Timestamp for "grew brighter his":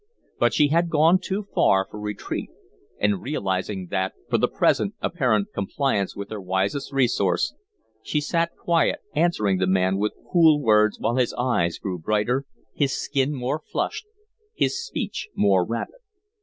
11.77-12.93